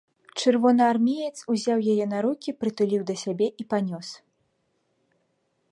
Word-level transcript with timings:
Чырвонаармеец 0.43 1.37
узяў 1.55 1.83
яе 1.93 2.05
на 2.15 2.19
рукі, 2.27 2.49
прытуліў 2.61 3.03
да 3.09 3.15
сябе 3.27 3.47
і 3.65 3.69
панёс. 3.75 4.13